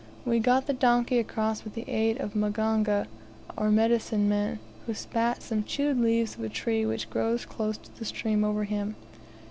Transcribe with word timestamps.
We 0.25 0.39
got 0.39 0.65
the 0.65 0.73
donkey 0.73 1.19
across 1.19 1.63
with 1.63 1.75
the 1.75 1.87
aid 1.87 2.19
of 2.19 2.33
a 2.33 2.35
mganga, 2.39 3.05
or 3.55 3.69
medicine 3.69 4.27
man, 4.27 4.57
who 4.87 4.95
spat 4.95 5.43
some 5.43 5.63
chewed 5.63 5.99
leaves 6.01 6.33
of 6.33 6.43
a 6.43 6.49
tree 6.49 6.87
which 6.87 7.11
grows 7.11 7.45
close 7.45 7.77
to 7.77 7.95
the 7.99 8.05
stream 8.05 8.43
over 8.43 8.63
him. 8.63 8.95